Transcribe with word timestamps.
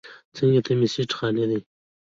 څنګ 0.35 0.53
ته 0.65 0.71
مې 0.79 0.87
سیټ 0.93 1.09
خالي 1.17 1.43
و. 1.59 1.61